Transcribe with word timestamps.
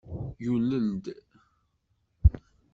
Yulel-d. 0.43 1.05